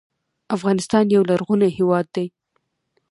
افغانستان 0.55 1.05
یو 1.15 1.23
لرغونی 1.29 1.69
هیواد 1.77 2.05
دی 2.15 2.25